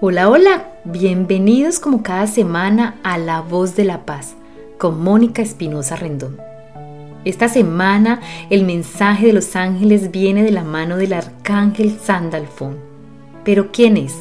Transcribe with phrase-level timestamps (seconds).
[0.00, 4.34] Hola, hola, bienvenidos como cada semana a La Voz de la Paz
[4.78, 6.38] con Mónica Espinosa Rendón.
[7.24, 12.78] Esta semana el mensaje de los ángeles viene de la mano del arcángel Sandalfón.
[13.44, 14.14] ¿Pero quién es?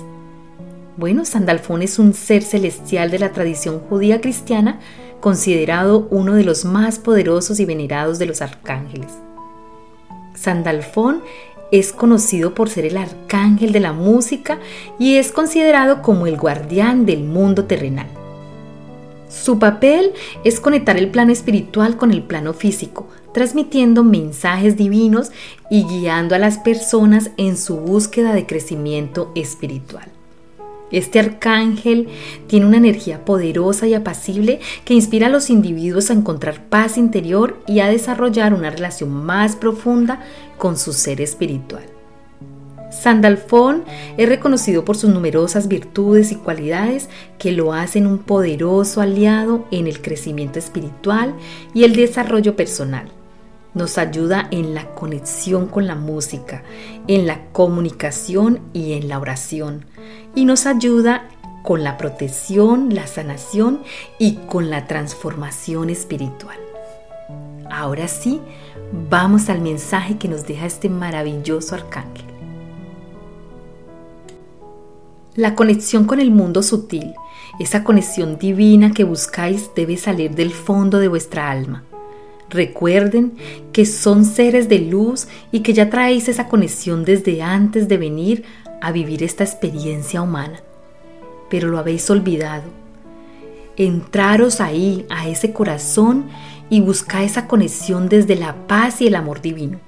[0.98, 4.80] Bueno, Sandalfón es un ser celestial de la tradición judía cristiana
[5.20, 9.12] considerado uno de los más poderosos y venerados de los arcángeles.
[10.36, 11.24] Sandalfón
[11.72, 14.60] es conocido por ser el arcángel de la música
[15.00, 18.08] y es considerado como el guardián del mundo terrenal.
[19.30, 20.12] Su papel
[20.44, 25.32] es conectar el plano espiritual con el plano físico, transmitiendo mensajes divinos
[25.70, 30.21] y guiando a las personas en su búsqueda de crecimiento espiritual.
[30.92, 32.08] Este arcángel
[32.48, 37.60] tiene una energía poderosa y apacible que inspira a los individuos a encontrar paz interior
[37.68, 40.22] y a desarrollar una relación más profunda
[40.58, 41.84] con su ser espiritual.
[42.92, 43.86] Sandalfón
[44.18, 47.08] es reconocido por sus numerosas virtudes y cualidades
[47.40, 51.34] que lo hacen un poderoso aliado en el crecimiento espiritual
[51.74, 53.10] y el desarrollo personal
[53.74, 56.64] nos ayuda en la conexión con la música,
[57.08, 59.86] en la comunicación y en la oración.
[60.36, 61.30] Y nos ayuda
[61.64, 63.82] con la protección, la sanación
[64.20, 66.58] y con la transformación espiritual.
[67.70, 68.42] Ahora sí,
[69.10, 72.26] vamos al mensaje que nos deja este maravilloso arcángel.
[75.36, 77.14] La conexión con el mundo sutil,
[77.58, 81.86] esa conexión divina que buscáis debe salir del fondo de vuestra alma
[82.52, 83.38] Recuerden
[83.72, 88.44] que son seres de luz y que ya traéis esa conexión desde antes de venir
[88.82, 90.62] a vivir esta experiencia humana.
[91.50, 92.64] Pero lo habéis olvidado.
[93.78, 96.26] Entraros ahí, a ese corazón,
[96.70, 99.80] y buscad esa conexión desde la paz y el amor divino.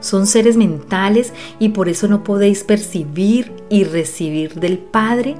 [0.00, 5.36] Son seres mentales y por eso no podéis percibir y recibir del Padre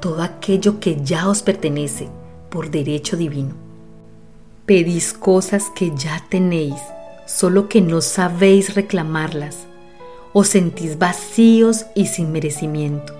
[0.00, 2.08] todo aquello que ya os pertenece
[2.48, 3.67] por derecho divino.
[4.68, 6.74] Pedís cosas que ya tenéis,
[7.24, 9.60] solo que no sabéis reclamarlas.
[10.34, 13.14] Os sentís vacíos y sin merecimiento.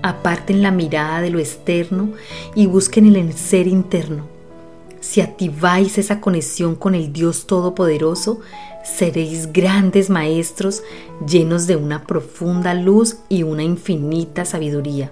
[0.00, 2.12] Aparten la mirada de lo externo
[2.54, 4.24] y busquen en el ser interno.
[5.00, 8.40] Si activáis esa conexión con el Dios Todopoderoso,
[8.82, 10.82] seréis grandes maestros
[11.28, 15.10] llenos de una profunda luz y una infinita sabiduría.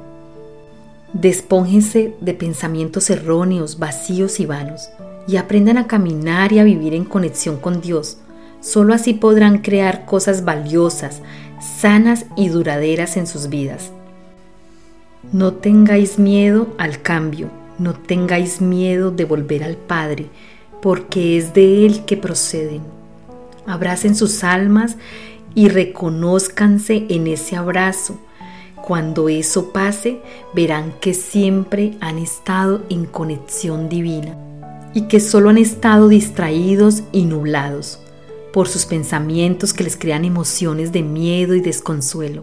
[1.13, 4.89] Despónjense de pensamientos erróneos, vacíos y vanos
[5.29, 8.17] y aprendan a caminar y a vivir en conexión con Dios.
[8.61, 11.21] Solo así podrán crear cosas valiosas,
[11.61, 13.93] sanas y duraderas en sus vidas.
[15.31, 20.27] No tengáis miedo al cambio, no tengáis miedo de volver al Padre,
[20.81, 22.81] porque es de Él que proceden.
[23.67, 24.97] Abracen sus almas
[25.55, 28.19] y reconózcanse en ese abrazo.
[28.77, 30.21] Cuando eso pase,
[30.55, 34.48] verán que siempre han estado en conexión divina
[34.99, 38.01] y que solo han estado distraídos y nublados
[38.53, 42.43] por sus pensamientos que les crean emociones de miedo y desconsuelo.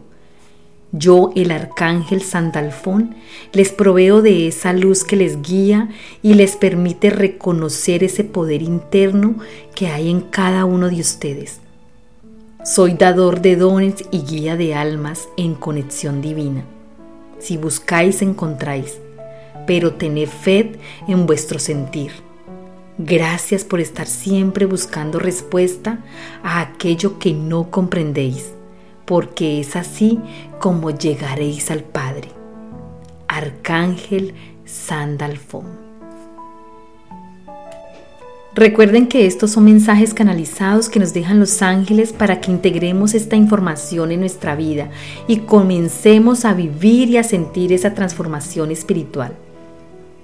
[0.94, 3.14] Yo, el arcángel Sandalfón,
[3.52, 5.90] les proveo de esa luz que les guía
[6.22, 9.36] y les permite reconocer ese poder interno
[9.76, 11.60] que hay en cada uno de ustedes.
[12.64, 16.64] Soy dador de dones y guía de almas en conexión divina.
[17.38, 18.98] Si buscáis, encontráis,
[19.68, 20.72] pero tened fe
[21.10, 22.12] en vuestro sentir
[22.98, 26.00] Gracias por estar siempre buscando respuesta
[26.44, 28.54] a aquello que no comprendéis,
[29.04, 30.18] porque es así
[30.60, 32.30] como llegaréis al Padre.
[33.28, 35.86] Arcángel Sandalfón.
[38.54, 43.36] Recuerden que estos son mensajes canalizados que nos dejan los ángeles para que integremos esta
[43.36, 44.90] información en nuestra vida
[45.28, 49.34] y comencemos a vivir y a sentir esa transformación espiritual.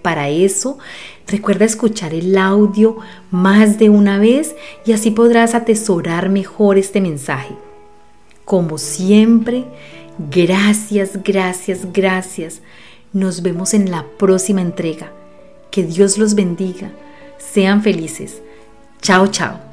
[0.01, 0.79] Para eso,
[1.31, 2.97] recuerda escuchar el audio
[3.31, 4.55] más de una vez
[4.85, 7.55] y así podrás atesorar mejor este mensaje.
[8.45, 9.65] Como siempre,
[10.29, 12.61] gracias, gracias, gracias.
[13.13, 15.11] Nos vemos en la próxima entrega.
[15.71, 16.91] Que Dios los bendiga.
[17.37, 18.41] Sean felices.
[19.01, 19.70] Chao, chao.